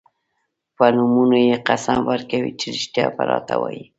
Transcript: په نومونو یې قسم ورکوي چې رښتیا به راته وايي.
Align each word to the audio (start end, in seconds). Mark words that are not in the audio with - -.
په 0.75 0.85
نومونو 0.95 1.37
یې 1.47 1.55
قسم 1.67 1.99
ورکوي 2.11 2.51
چې 2.59 2.67
رښتیا 2.75 3.05
به 3.15 3.23
راته 3.31 3.55
وايي. 3.61 3.83